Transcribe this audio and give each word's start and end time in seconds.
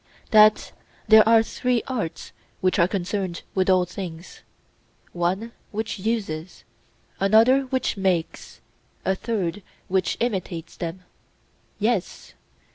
That 0.31 0.71
there 1.07 1.29
are 1.29 1.43
three 1.43 1.83
arts 1.87 2.31
which 2.59 2.79
are 2.79 2.87
concerned 2.87 3.43
with 3.53 3.69
all 3.69 3.85
things: 3.85 4.41
one 5.11 5.51
which 5.69 5.99
uses, 5.99 6.63
another 7.19 7.67
which 7.67 7.97
makes, 7.97 8.61
a 9.05 9.13
third 9.13 9.61
which 9.89 10.17
imitates 10.19 10.75
them? 10.75 11.03
Yes. 11.77 12.33